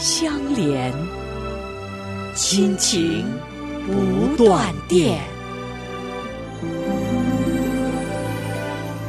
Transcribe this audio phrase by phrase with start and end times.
[0.00, 0.90] 相连，
[2.34, 3.22] 亲情
[3.86, 5.20] 不断电。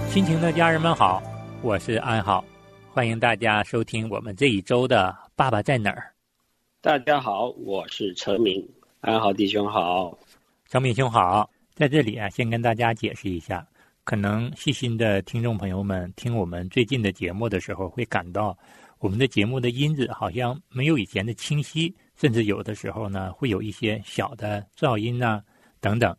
[0.09, 1.23] 亲情的家人们好，
[1.62, 2.44] 我是安好，
[2.91, 5.95] 欢迎大家收听我们这一周的《爸爸在哪儿》。
[6.81, 8.67] 大家好，我是陈明，
[9.00, 10.20] 安好弟兄好，
[10.67, 11.50] 张明兄好。
[11.73, 13.66] 在这里啊，先跟大家解释一下，
[14.03, 18.58] 可能细心的听众朋友们听我们最近的节目的时候，会感到
[19.02, 25.44] 我们的节目的音质好像没有以前的清晰，甚至有的时候呢，会有一些小的噪音呐
[25.81, 26.16] 等等。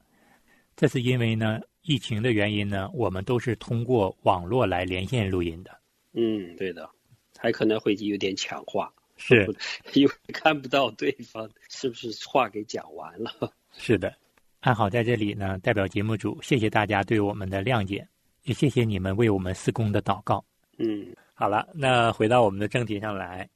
[0.77, 1.59] 这是因为呢。
[1.85, 5.81] 疫情的原因呢，我们都是通过网络来连线录音的。
[6.13, 6.89] 嗯，对的，
[7.37, 9.53] 还可能会有点抢话，是，
[9.95, 13.53] 因为看不到对方是不是话给讲完了。
[13.77, 14.15] 是的，
[14.61, 18.07] 安好在这里呢，代表节目组谢谢大家对我们的谅解，
[18.45, 20.45] 也谢谢你们为我们施工的祷告。
[20.79, 21.13] 嗯，
[21.43, 23.51] 好了，那回到我们的正题上来，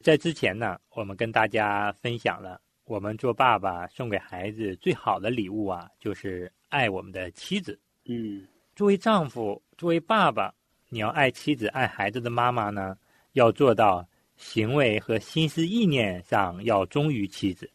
[0.00, 6.50] 在之前呢，我们跟大家分享了我们做爸爸送给孩子最好的礼物啊，就是。
[6.70, 10.50] 爱我们的妻子，嗯，作为丈夫，作为爸爸，
[10.88, 12.96] 你要爱妻子、爱孩子的妈妈呢，
[13.32, 17.70] 要做到行为和心思意念上要忠于妻子。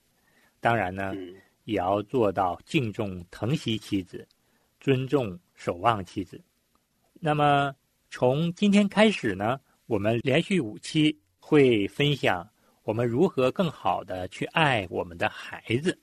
[0.59, 1.13] 当然呢，
[1.65, 4.27] 也要做到敬重、疼惜妻子，
[4.79, 6.41] 尊重、守望妻子。
[7.19, 7.71] 那么，
[8.13, 12.45] 从今天开始呢，我们连续五期会分享
[12.83, 15.97] 我们如何更好的去爱我们的孩子。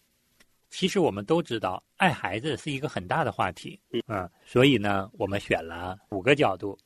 [0.70, 6.76] 其实我们都知道，爱孩子是一个很大的话题，嗯，所以呢，我们选了五个角度。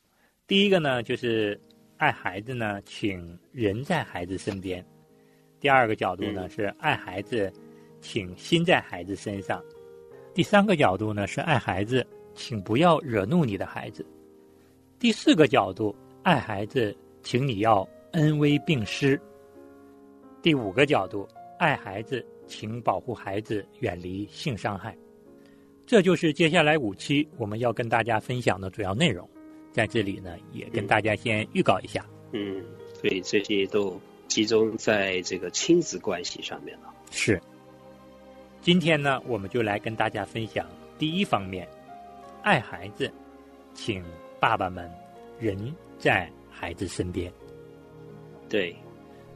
[0.45, 1.59] 第一个呢，就是
[1.95, 4.83] 爱孩子呢，请人在孩子身边；
[5.57, 7.51] 第二个角度呢，是爱孩子，
[8.01, 9.61] 请心在孩子身上；
[10.33, 12.05] 第三个角度呢，是爱孩子，
[12.35, 14.03] 请不要惹怒你的孩子；
[15.03, 15.93] 第四个角度，
[16.23, 19.17] 爱孩子，请你要恩威并施；
[20.41, 21.27] 第五个角度，
[21.59, 22.25] 爱孩子。
[22.45, 24.95] 请保护孩子远离性伤害，
[25.85, 29.27] 这就是接下来五期我们要跟大家分享的主要内容。
[29.71, 32.05] 在这里呢，也跟大家先预告一下。
[32.31, 36.93] 嗯，所以这些都集中在这个亲子关系上面了。
[37.11, 37.41] 是。
[38.61, 40.65] 今天呢，我们就来跟大家分享
[40.97, 41.67] 第一方面，
[42.41, 43.11] 爱孩子，
[43.73, 44.03] 请
[44.43, 44.91] 爸爸们
[45.39, 47.31] 人在孩子身边。
[48.49, 48.75] 对，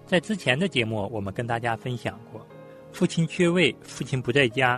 [0.06, 2.46] 在之前的节目，我们跟大家分享过。
[2.92, 4.78] 父亲缺位，父亲不在家，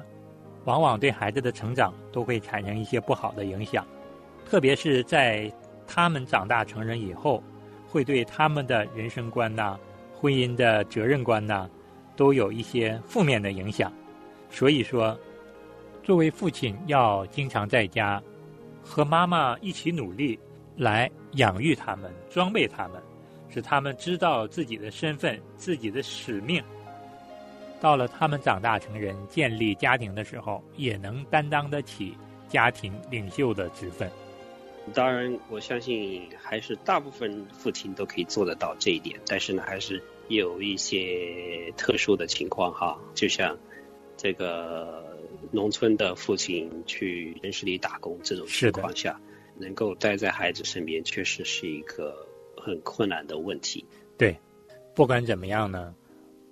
[0.66, 3.84] 往往对孩子的成长都会产生一些不好的影响，
[4.46, 5.52] 特别是在
[5.88, 7.42] 他们长大成人以后，
[7.88, 9.80] 会对他们的人生观呐、
[10.14, 11.68] 婚姻的责任观呐，
[12.16, 13.92] 都有一些负面的影响。
[14.52, 15.18] 所以说，
[16.04, 18.22] 作为父亲要经常在家，
[18.90, 20.38] 和妈妈一起努力
[20.76, 23.00] 来养育他们、装备他们，
[23.48, 26.62] 使他们知道自己的身份、自己的使命。
[27.80, 32.18] 到了他们长大成人、建立家庭的时候，也能担当得起
[32.48, 34.10] 家庭领袖的职分。
[34.92, 39.20] 当然，我相信还是大部分父亲都可以做得到这一点。
[39.28, 43.56] 但是呢，还是有一些特殊的情况哈，就像
[44.18, 45.09] 这个
[45.52, 49.20] 农村的父亲去城市里打工这种情况下，
[49.58, 53.86] 能够待在孩子身边，确实是一个很困难的问题。
[54.18, 54.38] 对，
[54.94, 55.94] 不管怎么样呢。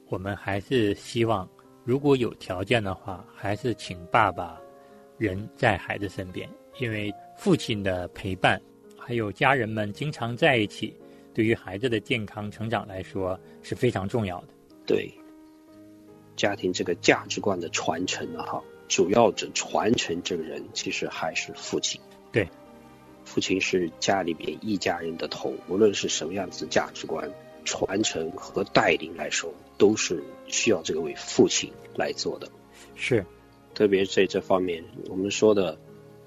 [0.09, 1.45] 我们还是希望，
[1.83, 4.57] 如果有条件的话，还是请爸爸
[5.17, 6.49] 人在孩子身边，
[6.79, 8.57] 因为父亲的陪伴，
[8.97, 10.95] 还有家人们经常在一起，
[11.33, 14.47] 对于孩子的健康成长来说是非常重要的。
[14.85, 15.13] 对，
[16.37, 21.99] 家庭这个价值观的传承啊，哈，主要的传承这个人其实还是父亲。
[22.31, 22.49] 对，
[23.25, 27.31] 父亲是家里边一家人的头，无论是什么样子价值观。
[27.65, 32.49] 传承和带领来说，都是需要这位父亲来做的。
[32.95, 33.25] 是，
[33.73, 35.77] 特别在这方面，我们说的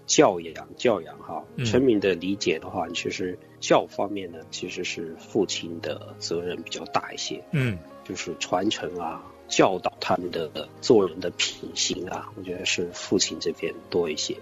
[0.05, 7.43] 教养、教养哈，陈明的理解的话，其实教方面呢，其实是父亲的责任比较大一些。
[7.53, 14.37] 嗯，就是传承啊，教导他们的做人的品行啊，我觉得是父亲这边多一些，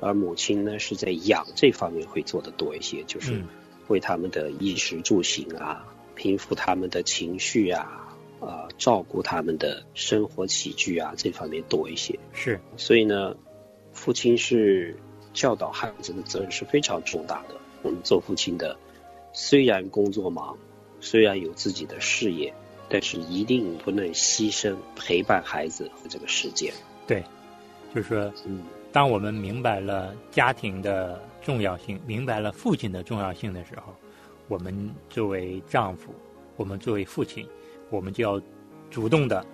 [0.00, 3.44] 而母亲呢是在养这方面会做的多一些，就是
[3.88, 5.86] 为他们的衣食住行啊。
[6.16, 12.18] 平复他们的情绪啊，啊照顾他们的生活起居啊这方面多一些。
[12.34, 13.36] 是，所以呢，
[13.94, 14.96] 父亲是
[15.32, 17.54] 教导孩子的责任是非常重大的。
[17.82, 18.76] 我们做父亲的，
[19.32, 20.58] 虽然工作忙，
[21.00, 22.52] 虽然有自己的事业，
[22.90, 26.72] 但是一定不能牺牲陪伴孩子和这个时间。
[27.06, 27.24] 对，
[27.94, 33.94] 就是说，嗯，当我们明白了家庭的重要性，明白了父亲的重要性的时候，
[34.48, 36.12] 我们作为丈夫，
[36.56, 37.46] 我们作为父亲，
[37.88, 38.42] 我们就要
[38.90, 39.46] 主动的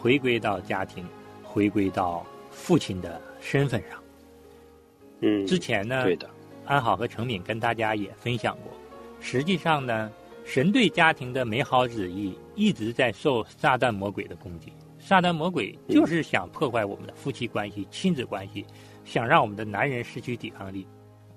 [0.00, 1.04] 回归到家庭，
[1.42, 4.00] 回归到父亲的身份上。
[5.20, 6.30] 嗯，之前呢，对的，
[6.64, 8.72] 安好和程敏跟大家也分享过，
[9.20, 10.10] 实际上呢，
[10.44, 14.70] 神对家庭的美好旨意一直在受撒旦魔鬼的攻击。
[14.98, 18.64] 撒旦魔鬼就是想破坏我们的夫妻关系、亲子关系，
[19.04, 20.86] 想让我们的男人失去抵抗力。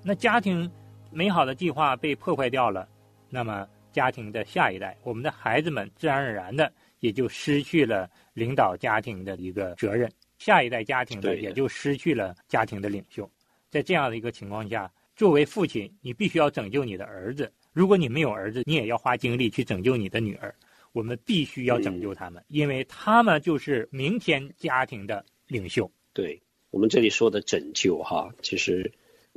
[0.04, 0.70] 那家庭
[1.10, 2.88] 美好的计划被破坏掉了，
[3.30, 13.30] 那么家庭的下一代，我们的孩子们自然而然的也就失去了领导家庭的一个责任，下一代家庭呢也就失去了家庭的领袖。
[13.70, 17.52] 在这样的一个情况下，作为父亲，你必须要拯救你的儿子。
[17.78, 20.56] 如果你没有儿子，你也要花精力去拯救你的女儿。
[20.94, 25.92] 我们必须要拯救他们，因为他们就是明天家庭的领袖。
[26.12, 26.42] 对
[26.72, 28.92] 我们这里说的拯救哈，其实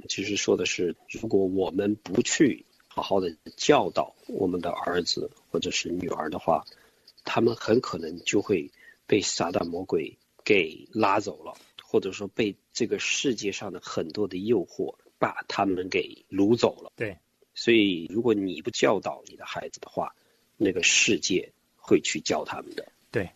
[0.09, 6.65] 其实说的是，如果我们不去好好的教导我们的儿子或者是女儿的话，
[7.27, 8.71] 他们很可能就会
[9.07, 10.17] 被撒旦魔鬼
[10.47, 11.53] 给拉走了，
[11.83, 16.91] 或者说被这个世界上的很多的诱惑把他们给掳走了。
[16.97, 17.19] 对，
[17.55, 20.15] 所以如果你不教导你的孩子的话，
[20.57, 22.87] 那个世界会去教他们的。
[23.11, 23.29] 对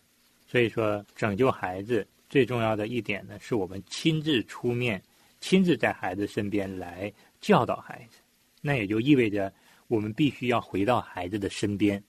[0.47, 5.01] 所以说，拯救孩子最重要的一点呢，是我们亲自出面，
[5.41, 8.19] 亲自在孩子身边来教导孩子。
[8.61, 9.51] 那也就意味着，
[9.87, 12.01] 我们必须要回到孩子的身边，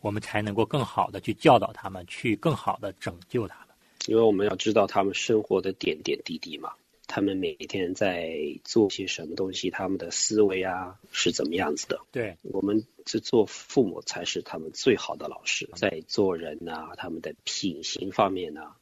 [0.00, 3.68] 我们才能够更好的去教导他们，去更好的拯救他们。
[4.08, 6.72] 因为我们要知道他们生活的点点滴滴嘛，
[7.14, 12.00] 他们每天在做些什么东西，他们的思维啊是怎么样子的。
[12.10, 18.72] 对，我们这做父母才是他们最好的老师，在做人呐、他们的品行方面呐、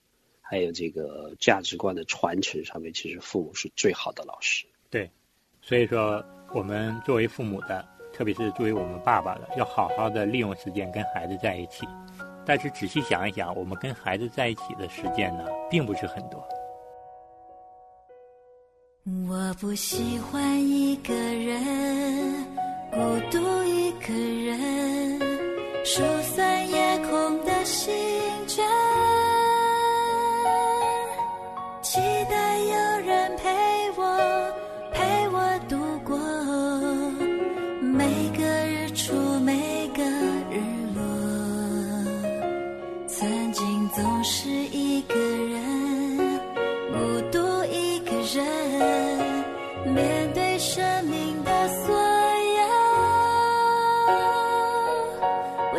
[0.43, 4.65] 还有这个价值观的传承上面，其实父母是最好的老师。
[4.91, 5.11] 对
[5.61, 6.25] 所以说，
[6.55, 11.85] 我们作为父母的，特别是作为我们爸爸的，要好好的利用时间跟孩子在一起。
[12.47, 16.41] 但是仔细想一想，我们跟孩子在一起的时间呢，并不是很多。
[19.05, 22.47] 我不喜欢一个人，
[22.93, 22.99] 孤
[23.31, 25.19] 独一个人，
[25.87, 26.03] 数
[26.35, 27.91] 算夜空的星
[28.47, 28.63] 辰，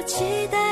[0.03, 0.70] 期待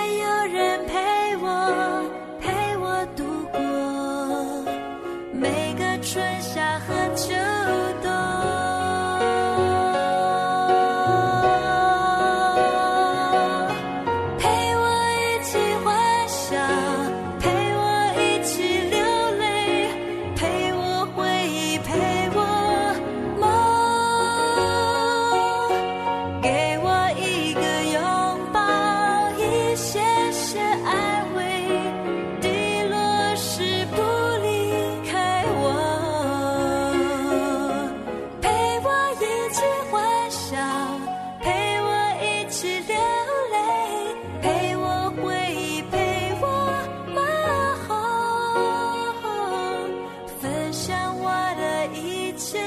[52.39, 52.57] 一切，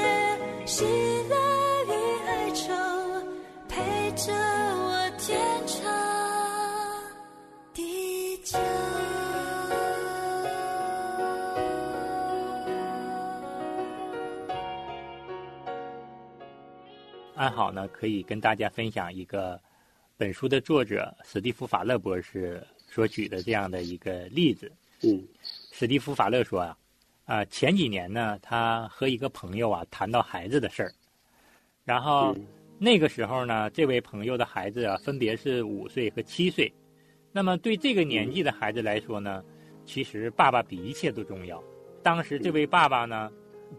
[0.66, 1.34] 喜乐
[1.86, 1.92] 与
[2.26, 2.74] 哀愁，
[3.66, 3.80] 陪
[4.14, 5.82] 着我天长
[7.72, 8.58] 地久。
[17.34, 19.58] 安好呢，可以跟大家分享一个
[20.18, 24.70] 本书的作者史蒂夫·法勒博士所举的这样的一个例子。
[25.00, 25.26] 嗯
[25.70, 26.76] 史蒂夫·法勒说啊，
[27.24, 30.92] 啊、前几年呢，他和一个朋友啊谈到孩子的事儿，
[31.84, 32.46] 然后嗯
[32.78, 36.72] 那个时候呢，这位朋友的孩子啊分别是五岁和七岁。
[37.30, 39.42] 那么对这个年纪的孩子来说呢，
[39.86, 41.62] 其实爸爸比一切都重要。
[42.02, 43.30] 当时这位爸爸呢，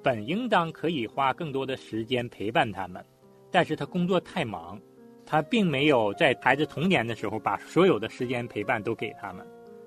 [0.02, 3.06] 本应当可以花更多的时间陪伴他们，
[3.52, 4.82] 但是他工作太忙，
[5.26, 9.46] 他并没有在孩子童年的时候把所有的时间陪伴都给他们。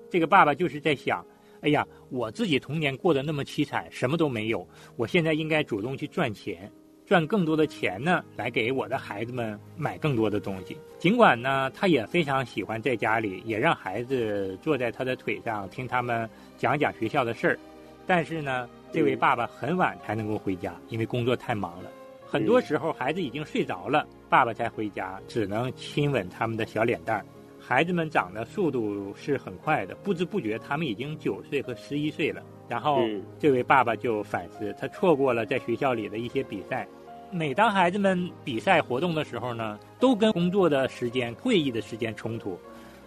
[0.09, 1.25] 这个爸爸就是在想，
[1.61, 6.71] 哎呀，我自己童年过得那么凄惨，什么都没有，我现在应该主动去赚钱，
[7.05, 10.77] 赚更多的钱呢，来给我的孩子们买更多的东西。
[10.99, 17.59] 尽管呢，他也非常喜欢在家里，也让孩子坐在他的腿上听他们讲讲学校的事儿，
[18.05, 21.89] 但是呢，这位爸爸很晚才能够回家，因为工作太忙了。
[22.29, 27.25] 很多时候，孩子已经睡着了，爸爸才回家，只能亲吻他们的小脸蛋儿。
[27.67, 32.41] 孩子们长的速度是很快的，不知不觉他们已经九岁和十一岁了。
[32.69, 33.01] 然后
[33.37, 36.87] 这位爸爸就反思，他错过了在学校里的一些比赛。
[37.29, 42.57] 每当孩子们比赛活动的时候呢，都跟工作的时间、会议的时间冲突，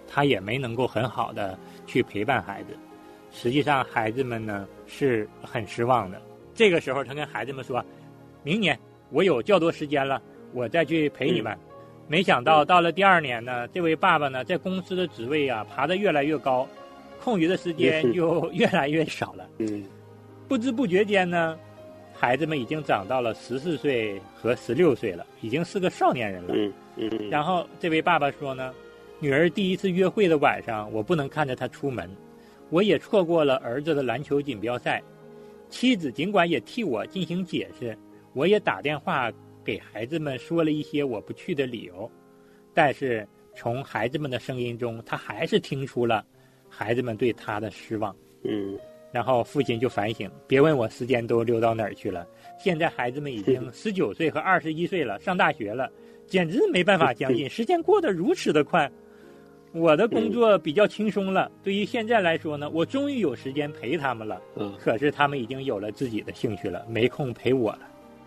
[0.06, 2.76] 他也没能够很好的去陪伴孩子。
[3.30, 6.20] 实际上，孩子们呢是很失望的。
[6.54, 7.82] 这个时候，他跟孩子们说
[8.44, 10.20] ：“明年我有较多时间了，
[10.52, 11.56] 我再去陪你们。”
[12.10, 16.66] 没想到到了第二年呢，这位爸爸呢在公司的职位啊爬得越来越高，
[17.22, 19.48] 空余的时间就 越来越少了。
[19.58, 19.84] 嗯，
[20.48, 21.56] 不知不觉间呢，
[22.12, 26.52] 孩子们已经长到了十四岁和十六岁了，已经是个少年人了。
[26.52, 27.30] 嗯嗯。
[27.30, 28.74] 然后这位爸爸说呢，
[29.20, 32.10] 女儿第一次约会的晚上，我不能看着她出门，
[32.70, 35.00] 我也错过了儿子的篮球锦标赛。
[35.68, 37.96] 妻子尽管也替我进行解释，
[38.32, 39.30] 我也打电话。
[39.64, 42.10] 给孩子们说了一些我不去的理由，
[42.72, 46.24] 但是从孩子们的声音中，他还是听出了
[46.68, 48.14] 孩子们对他的失望。
[48.42, 48.78] 嗯，
[49.12, 52.26] 然后父亲就反省：别问我时间都溜到哪儿去了。
[52.58, 55.90] 现在孩子们已经 十九岁和二十一岁了，上大学了，
[56.26, 58.90] 简直没办法 相信，时间过得如此的快。
[59.72, 64.42] 我的工作比较轻松了，对于现在来说呢，我终于有时间陪他们了。
[64.56, 67.80] 嗯，可是他们已经有了自己的兴趣了，没空陪我了。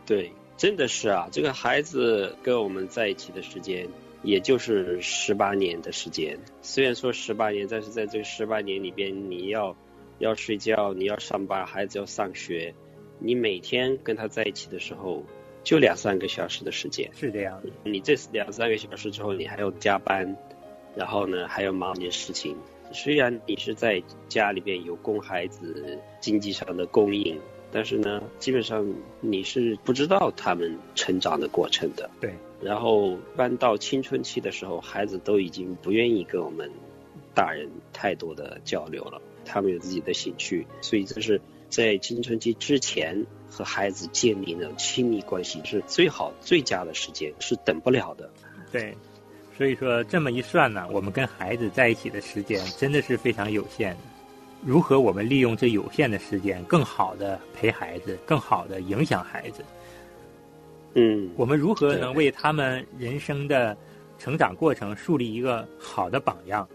[0.05, 0.31] 对。
[0.55, 3.87] 真的是啊，这个孩子跟我们在一起的时间，
[4.21, 6.39] 也就是十八年的时间。
[6.61, 9.75] 虽然说十八年，但是在这个十八年里边，你要
[10.19, 12.73] 要睡觉，你要上班，孩子要上学，
[13.19, 15.23] 你每天跟他在一起的时候，
[15.63, 17.09] 就两三个小时的时间。
[17.13, 17.69] 是这样的。
[17.83, 20.37] 你这两三个小时之后，你还要加班，
[20.95, 22.55] 然后呢还要忙一件事情。
[22.91, 27.39] 虽然你是在家里边有供孩子经济上的供应。
[27.73, 28.87] 但是呢，基本上
[29.19, 32.09] 你是不知道他们成长的过程的。
[32.21, 32.33] 对。
[32.61, 36.71] 然后，搬到青春期的时候，孩子都已经不愿意跟我们
[37.33, 48.29] 大人太多的交流了，他们有自己的兴趣，所以这是在青春期之前和孩子建立那种亲密关系是最好、最佳的时间，是等不了的。
[48.71, 48.95] 对。
[49.57, 53.97] 所以说，这么一算呢，我们跟孩子在一起的时间真的是非常有限的。
[54.65, 59.63] 如何我们利用这有限的时间，更好的陪孩子，更好的影响孩子？
[60.93, 63.75] 嗯，我们如何能为他们人生的
[64.17, 66.67] 成长过程树立一个好的榜样？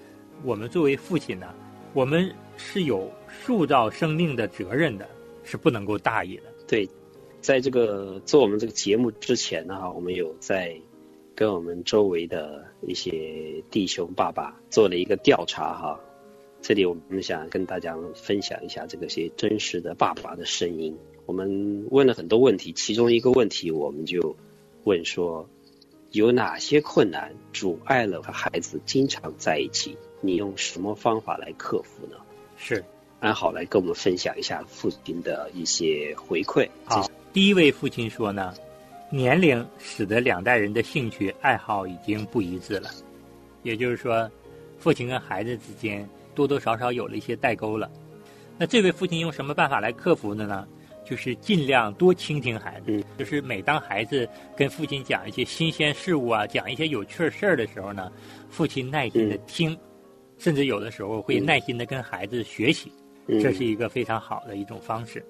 [0.45, 1.55] 我们作为父亲呢，
[1.95, 5.09] 我们是有塑造生命的责任的，
[5.43, 6.43] 是不能够大意的。
[6.67, 6.87] 对，
[7.41, 10.77] 在这个做我们这个节目之前呢，我们有在
[11.35, 15.99] 跟我们周围的一些弟兄爸爸做了一个调查哈。
[16.61, 20.95] 这里我们想跟大家分享一下这个些真实的爸爸的声音。
[21.25, 24.37] 我们问了很多问题，其中一个问题我们就
[24.85, 25.49] 问说，
[26.11, 29.97] 有哪些困难阻碍了和孩子经常在一起？
[30.21, 32.17] 你用什么方法来克服呢？
[32.57, 32.85] 是，
[33.21, 36.69] 安好来跟我们分享一下父亲的一些回馈。
[36.85, 38.53] 好，第一位父亲说呢，
[39.11, 42.91] 年龄使得两代人的兴趣爱好已经不一致了，
[43.63, 44.29] 也就是说，
[44.79, 46.07] 父亲跟孩子之间。
[46.39, 47.91] 多多少少有了一些代沟了，
[48.57, 50.65] 那这位父亲用什么办法来克服的呢？
[51.05, 58.13] 就是尽量多倾听孩子，就是每当孩子跟父亲讲一些新鲜事物啊，讲一些有趣事儿的时候呢，
[58.49, 59.77] 父亲耐心的听，
[60.37, 62.93] 甚至有的时候会耐心的跟孩子学习，
[63.27, 65.25] 这是一个非常好的一种方式。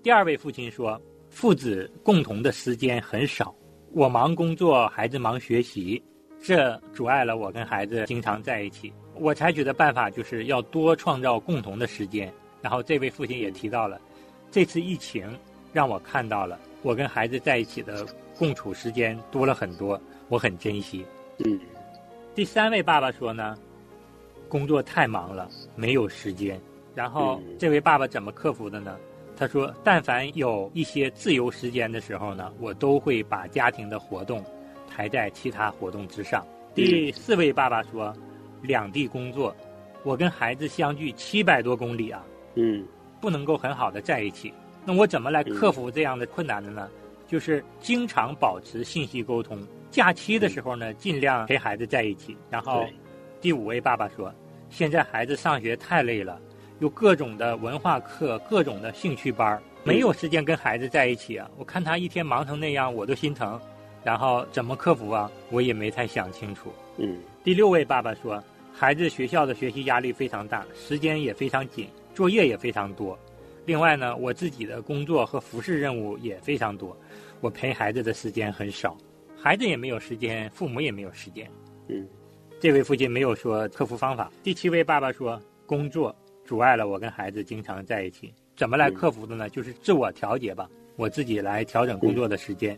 [0.00, 3.52] 第二位父亲说，父子共同的时间很少，
[3.92, 6.00] 我忙工作，孩子忙学习，
[6.40, 8.92] 这阻碍了我跟孩子经常在一起。
[9.20, 12.32] 我采取的办法就是要多创造共同的时间。
[12.62, 14.00] 然后这位父亲也提到了，
[14.50, 15.38] 这次疫情
[15.72, 18.06] 让我看到了我跟孩子在一起的
[18.38, 21.04] 共处时间多了很多，我很珍惜。
[21.44, 21.60] 嗯。
[22.34, 23.56] 第三位爸爸说呢，
[24.48, 26.60] 工作太忙了，没有时间。
[26.94, 28.96] 然后这位爸爸怎么克服的呢？
[29.36, 34.44] 他说，但凡有一些自由时间的时候呢，我都会把家庭的活动
[34.88, 36.46] 排在其他活动之上。
[36.74, 38.14] 第四位爸爸说。
[38.62, 39.54] 两地工作，
[40.02, 42.24] 我跟孩子相距七百多公里啊，
[42.54, 42.84] 嗯，
[43.20, 44.52] 不能够很好的在一起。
[44.84, 46.88] 那我怎么来克服这样的困难的呢？
[47.26, 49.58] 就是经常保持信息沟通。
[49.90, 52.36] 假期的时候呢，尽量陪孩子在一起。
[52.50, 52.86] 然后，
[53.40, 54.32] 第五位爸爸说，
[54.68, 56.40] 现在孩子上学太累了，
[56.78, 61.48] 有各种的文化课、各种的兴趣班，没有时间跟孩子在一起啊。
[61.56, 63.60] 我看他一天忙成那样，我都心疼。
[64.02, 65.30] 然后怎么克服啊？
[65.50, 66.72] 我也没太想清楚。
[66.96, 73.18] 嗯，第六位爸爸说，孩子学校的学习压力非常大，时间也非常紧，作业也非常多。
[73.66, 76.96] 另外呢，我自己的工作和服饰任务也非常多，
[77.40, 78.96] 我陪孩子的时间很少，
[79.36, 81.48] 孩子也没有时间，父母也没有时间。
[81.88, 82.08] 嗯，
[82.58, 84.32] 这位父亲没有说克服方法。
[84.42, 89.48] 第七位爸爸说，工作阻碍了我跟孩子经常在一起，怎么来克服的呢？
[89.50, 92.76] 就是自我调节吧，我自己来调整工作的时间。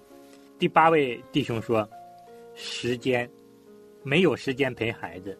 [0.58, 1.88] 第八位弟兄说，
[2.54, 3.28] 时间
[4.02, 5.38] 没有时间陪孩子，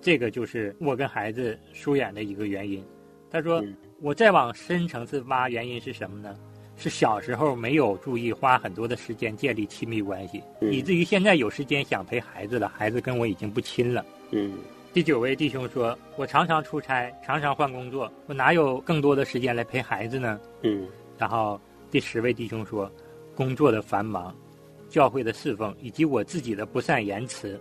[0.00, 2.84] 这个就是我跟孩子疏远的一个原因。
[3.30, 3.62] 他说，
[4.00, 6.36] 我再往深层次挖，原因是什么呢？
[6.76, 14.04] 是小时候没有注意花很多的时间建立亲密关系，以至于现在有时间想陪孩子了，孩子跟我已经不亲了。
[14.30, 14.52] 嗯。
[14.92, 20.40] 第九位弟兄说，我常常出差，常常换工作，我哪有更多的时间来陪孩子呢？
[20.62, 20.88] 嗯。
[21.18, 22.90] 然后第十位弟兄说，
[23.36, 24.34] 工作的繁忙。
[24.88, 27.60] 教会的侍奉以及我自己的不善言辞，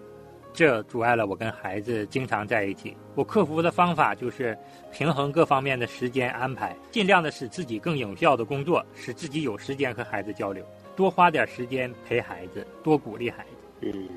[0.54, 2.96] 这阻碍了我跟孩子经常在一起。
[3.16, 4.58] 我克服的方法就是
[4.92, 10.66] 平衡各方面的时间安排，尽量的使自己更有效的工作，使自己有时间和孩子交流，
[10.96, 13.92] 多花点时间陪孩子，多鼓励孩子。
[13.94, 14.08] 嗯。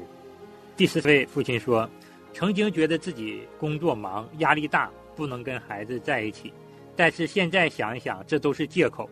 [0.76, 1.88] 第四位父亲说，
[2.32, 6.52] 曾经觉得自己工作忙、压力大，不能跟孩子在一起，
[6.96, 9.08] 但是现在想一想，这都是借口。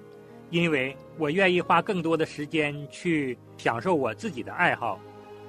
[0.48, 4.98] 因为我愿意花更多的时间去享受我自己的爱好，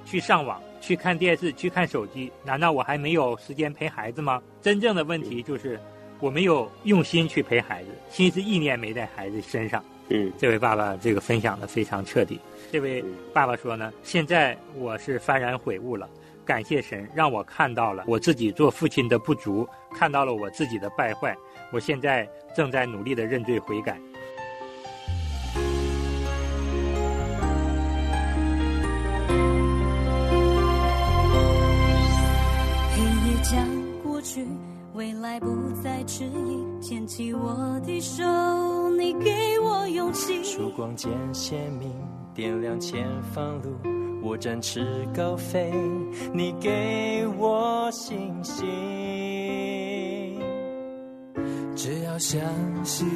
[0.05, 4.41] 去上网、去看电视、去看手机，难道我还没有时间陪孩子吗？
[4.61, 5.79] 真正的问题就是
[6.19, 9.81] 我没有用心去陪孩子，心思意念没在孩子身上。
[10.09, 12.39] 嗯，这位爸爸这个分享的非常彻底。
[12.71, 16.09] 这位爸爸说呢，现在我是幡然悔悟了，
[16.43, 21.37] 感谢神让我看到了我自己做父亲的不足，看到了我自己的败坏，
[21.71, 23.97] 我现在正在努力的认罪悔改。
[34.93, 35.47] 未来不
[35.81, 38.23] 再迟疑，牵起我的手，
[38.97, 40.43] 你给我勇气。
[40.43, 41.89] 曙光渐鲜明，
[42.33, 43.69] 点亮前方路，
[44.21, 45.71] 我展翅高飞，
[46.33, 48.65] 你给我信心。
[51.75, 52.41] 只要相
[52.83, 53.07] 信，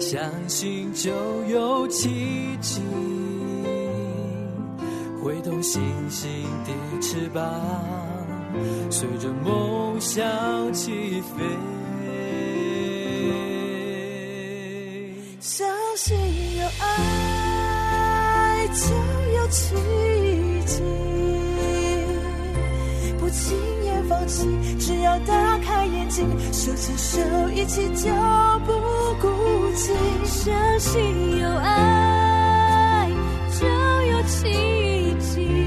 [0.00, 1.10] 相信就
[1.48, 2.80] 有奇迹，
[5.22, 6.28] 挥动星星
[6.64, 7.42] 的翅膀。
[8.90, 10.24] 随着梦想
[10.72, 11.44] 起飞，
[15.40, 15.66] 相
[15.96, 16.16] 信
[16.58, 18.80] 有爱就
[19.34, 19.74] 有奇
[20.66, 20.82] 迹，
[23.18, 24.46] 不轻言放弃，
[24.78, 27.20] 只要打开眼睛，手牵手
[27.54, 28.10] 一起就
[28.64, 28.72] 不
[29.20, 29.28] 孤
[29.74, 29.92] 寂。
[30.24, 33.10] 相信有爱
[33.60, 35.14] 就有奇。
[35.18, 35.65] 迹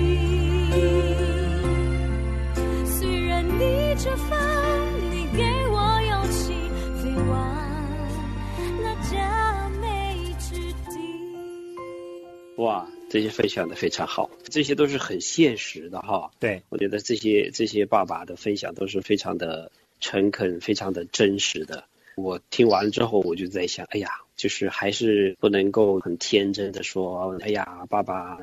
[12.59, 16.31] 哇，这些分享的非常好，这些都是很现实的哈。
[16.39, 21.85] 对，我觉得这些这些爸爸的分享都是非常的诚恳，非常的真实的。
[22.15, 28.39] 我听完了之后，我就在想，哎呀，就是还是不能够很天真的说，哎呀，爸爸。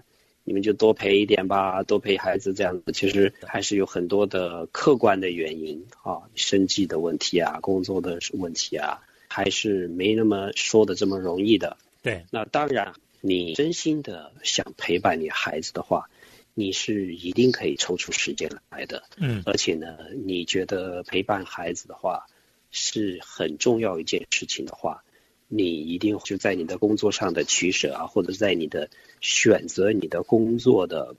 [0.49, 11.77] 你们就多陪一点吧，多陪孩子这样子，其实还是有很多的客观的原因啊，生计的问题啊，工作的问题啊，还是没那么说的这么容易的。
[12.01, 12.95] 对，那当然，
[13.27, 16.09] 你真心的想陪伴你孩子的话，
[16.55, 19.03] 你是一定可以抽出时间来的。
[19.17, 22.27] 嗯，而且呢，你觉得陪伴孩子的话
[22.71, 25.03] 是很重要一件事情的话。
[25.49, 31.15] 你一定就在你的工作上的取舍啊，或者在你的选择你的工作的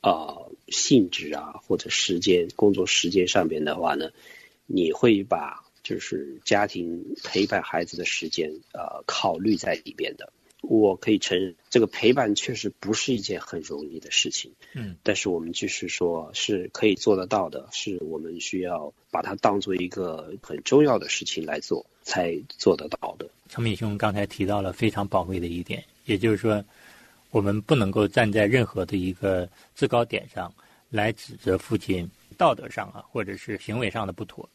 [0.00, 4.12] 呃性质啊，或者时间工作时间上面的话呢，
[4.66, 10.32] 你会把就是家庭陪伴孩子的时间呃考虑在里边的。
[10.62, 14.52] 我可以承认，这个陪伴确实不是一件很容易的事情。
[14.74, 23.28] 嗯，但是我们就是说，是可以做得到的，是我们需要把它当做一个很重要的事情来做，才做得到的。
[23.48, 26.64] 程敏兄刚才提到了非常宝贵的一点，也就是说，
[27.30, 30.50] 我们不能够站在任何的一个制高点上
[30.88, 34.48] 来指责父亲道德上啊，或者是行为上的不妥。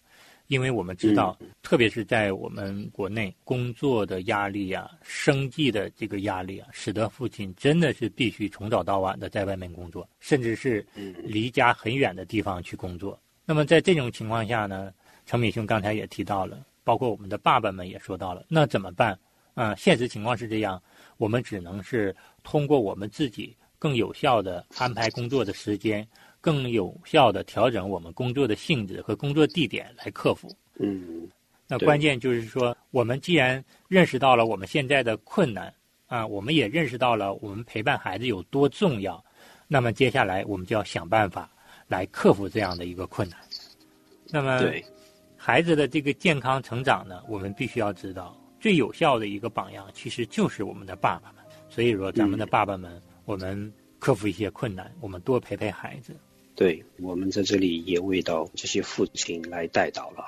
[0.48, 10.86] 因为我们知道，特别是在我们国内，工作的压力啊、生计的这个压力啊，使得父亲真的是必须从早到晚的在外面工作，甚至是
[11.24, 13.20] 离家很远的地方去工作。
[13.46, 14.92] 那么在这种情况下呢，
[15.26, 19.18] 程敏兄刚才也提到了，包括我们的爸爸们也说到了，那怎么办？
[19.54, 20.82] 啊、现实情况是这样，
[21.18, 26.08] 我们只能是通过我们自己更有效的安排工作的时间，
[26.48, 30.50] 更有效的调整我们工作的性质和工作地点来克服。
[30.80, 31.28] 嗯
[31.68, 35.74] 那关键就是说，我们既然认识到了我们现在的困难
[36.06, 39.22] 啊，我们也认识到了我们陪伴孩子有多重要，
[39.68, 41.52] 那么接下来我们就要想办法
[41.90, 43.38] 来克服这样的一个困难。
[44.30, 44.82] 那么，对，
[45.36, 51.44] 孩子的这个健康成长呢，我们必须要知道，最有效的一个榜样其实就是我们的爸爸们。
[51.68, 56.16] 所以说，咱们的爸爸们，我们克服一些困难，我们多陪陪孩子。
[56.58, 60.28] 对，我们在这里也为到这些父亲来带祷了。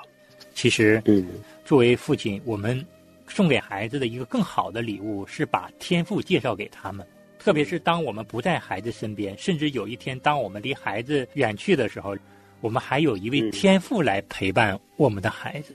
[0.54, 1.26] 其实，嗯
[1.64, 2.86] 作为父亲，我们
[3.26, 7.04] 送给孩子的一个更好的礼物是把天赋介绍给他们。
[7.36, 12.16] 特别是当我们不在孩子身边，甚至有一天当我们离孩子远去的时候，
[12.60, 15.74] 我们还有一位嗯天赋来陪伴我们的孩子。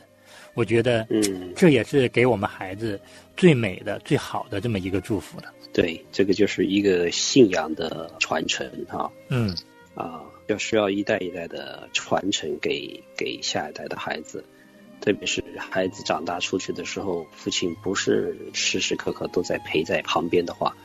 [0.53, 2.97] 我觉得嗯，这也是给我们孩子
[3.35, 5.53] 最美的、最好的这么一个祝福了。
[5.73, 9.53] 对，这个就是一个信仰的传承哈嗯，
[9.95, 14.43] 啊，要需要一代一代的传承给给下一代的孩子。
[15.01, 20.75] 特别是孩子长大出去的时候，父亲不是时时刻刻都在陪在旁边的话，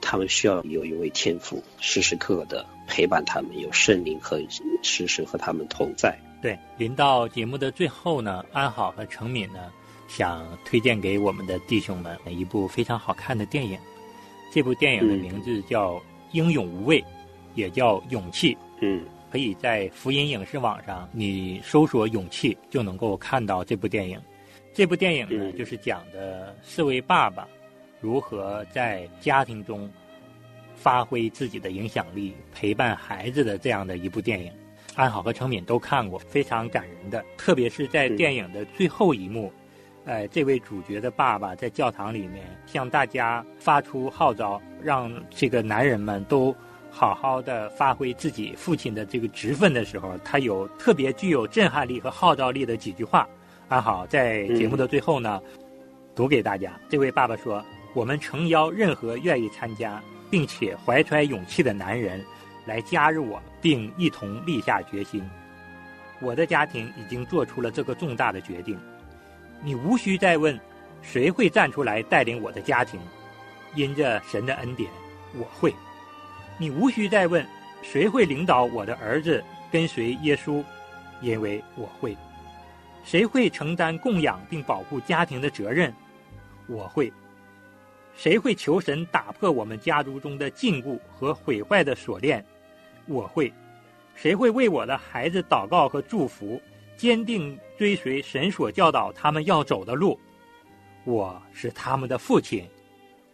[0.00, 4.40] 他们需要有一位天父时时刻刻的陪伴他们，有圣灵和
[4.82, 6.18] 时时和他们同在。
[6.40, 6.58] 对。
[6.78, 9.70] 临到节目的最后呢，安好和程敏呢，
[10.08, 13.78] 想推荐给我们的弟兄们一部非常好看的电影。
[14.52, 15.94] 这部电影的名字叫
[16.32, 17.00] 《英勇无畏》，
[17.54, 18.54] 也叫《勇气》。
[18.80, 24.20] 嗯可以在福音影视网上，你搜索“勇气”就能够看到这部电影。
[24.72, 27.46] 这部电影呢，嗯就是讲的四位爸爸
[28.00, 29.88] 如何在家庭中
[30.74, 34.52] 发挥自己的影响力，陪伴孩子的这样的一部电影。
[34.96, 37.24] 安好和成敏都看过，非常感人的。
[37.36, 39.52] 特别是在电影的最后一幕，
[40.04, 46.54] 呃，这位主角的爸爸在教堂里面向大家发出号召，让这个男人们都
[46.90, 53.26] 好好的发挥自己父亲的这个职分的时候，他有特别具有震撼力和号召力的几句话。
[53.68, 55.40] 安好在节目的最后呢，
[56.14, 56.72] 读给大家。
[56.88, 62.24] 这位爸爸说：“我们诚邀任何愿意参加并且怀揣勇气的男人
[62.66, 65.22] 来加入我，并一同立下决心。
[66.20, 68.76] 我的家庭已经做出了这个重大的决定，
[69.62, 70.58] 你无需再问
[71.00, 73.00] 谁会站出来带领我的家庭。
[73.76, 74.90] 因着神的恩典，
[75.38, 75.72] 我会。
[76.60, 77.42] 你无需再问
[77.80, 79.42] 谁会领导我的儿子
[79.72, 80.62] 跟随耶稣，
[81.22, 82.14] 因为我会。
[83.02, 85.90] 谁会承担供养并保护家庭的责任？
[86.66, 87.10] 我会。
[88.14, 92.44] 谁会求神打破我们家族中的禁锢和毁坏的锁链？
[93.06, 93.50] 我会。
[94.14, 96.60] 谁会为我的孩子祷告和祝福，
[96.94, 100.20] 坚定追随神所教导他们要走的路？
[101.04, 102.68] 我是他们的父亲，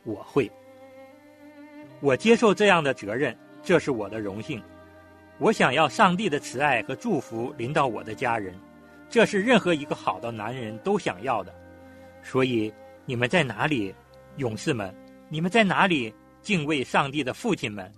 [0.05, 0.49] 我会。
[2.01, 4.63] 我接受这样的责任，这是我的荣幸。
[5.39, 8.55] 我想要上帝的慈爱和祝福临到我的家人，
[9.09, 11.55] 这是任何一个好的男人都想要的。
[12.23, 12.73] 所以，
[13.05, 13.95] 你们在哪里，
[14.37, 14.95] 勇士们？
[15.29, 17.91] 你们在哪里，敬畏上帝的父亲们？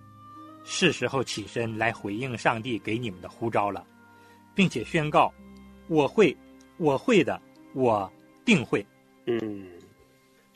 [0.64, 3.86] 是时候起身来回应上帝给你们的呼召了，
[4.54, 5.32] 并且宣告：
[5.88, 6.36] 我会，
[6.76, 7.40] 我会的，
[7.74, 8.10] 我
[8.44, 8.84] 定会。
[9.26, 9.64] 嗯，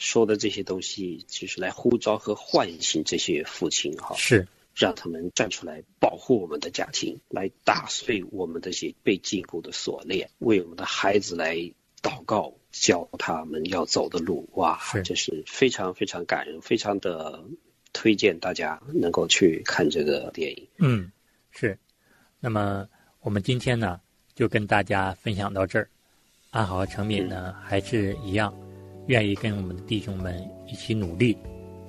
[0.03, 11.55] 说的这些东西，就是来呼召和唤醒这些父亲哈，是，让他们站出来保护我们的家庭，来打碎我们这些被禁锢的锁链，为我们的孩子来
[12.03, 14.49] 祷告，教他们要走的路。
[14.55, 17.45] 哇，这是非常非常感人，非常的
[17.93, 20.67] 推荐大家能够去看这个电影。
[20.79, 21.12] 嗯，
[21.53, 21.79] 是。
[22.41, 22.88] 那么
[23.21, 24.01] 我们今天呢，
[24.35, 25.88] 就跟大家分享到这儿。
[26.51, 28.53] 安好和程敏呢，还是一样，
[29.07, 31.37] 愿意跟我们的弟兄们一起努力，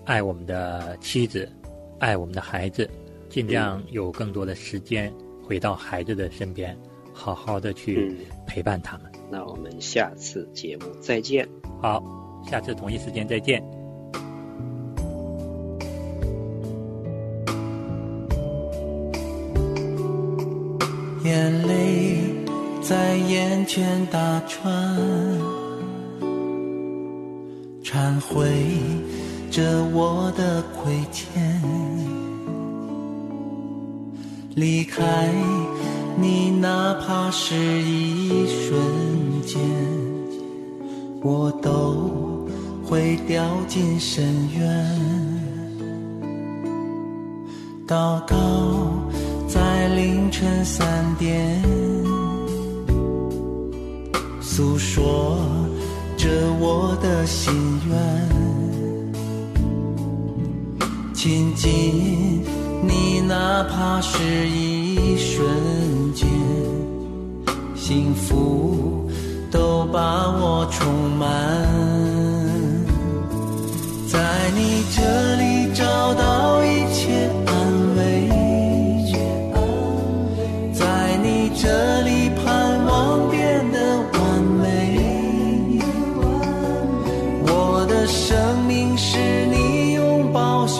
[0.05, 1.49] 爱我们的妻子，
[1.99, 2.89] 爱我们的孩子，
[3.29, 6.77] 尽量有更多的时间回到孩子的身边，
[7.13, 9.11] 好好的去嗯，陪伴他们。
[9.29, 11.47] 那我们下次节目再见。
[11.81, 12.03] 好，
[12.49, 13.63] 下次同一时间再见。
[21.23, 22.17] 眼泪
[22.81, 24.71] 在眼圈打转，
[27.93, 28.49] 忏悔
[29.51, 29.61] 着
[29.93, 31.61] 我的亏欠。
[34.55, 35.31] 离开
[36.17, 38.81] 你，哪怕是一瞬
[39.45, 39.61] 间，
[41.21, 42.47] 我都
[42.83, 44.25] 会掉进深
[44.57, 44.99] 渊。
[47.87, 48.35] 祷告
[49.47, 51.61] 在凌晨三点，
[54.41, 55.37] 诉说
[56.23, 57.53] 着我的心
[57.89, 57.99] 愿，
[61.13, 62.41] 亲近
[62.81, 65.45] 你，哪怕是一瞬
[66.15, 66.25] 间，
[67.75, 69.11] 幸福
[69.51, 71.27] 都把我充满，
[74.07, 76.52] 在你这里找到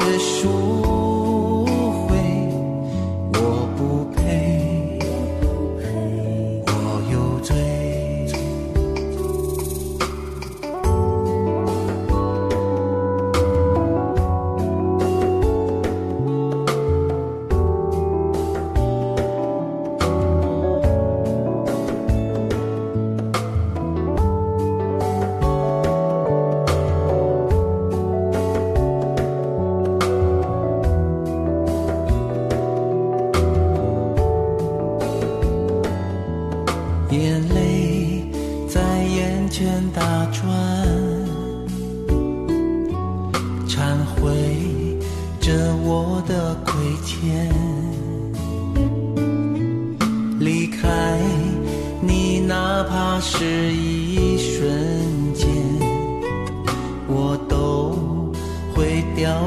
[0.06, 0.83] 结束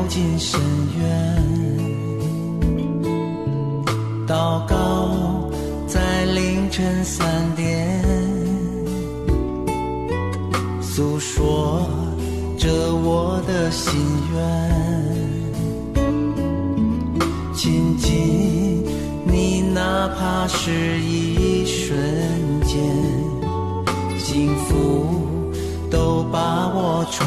[0.09, 0.61] 进深
[0.99, 1.43] 渊。
[4.27, 5.49] 祷告
[5.87, 8.03] 在凌晨三点，
[10.83, 11.89] 诉说
[12.59, 13.95] 着我的心
[14.35, 16.03] 愿，
[17.55, 18.85] 亲近
[19.25, 21.97] 你，哪怕是一瞬
[22.63, 22.83] 间，
[24.19, 25.07] 幸福
[25.89, 27.27] 都把我充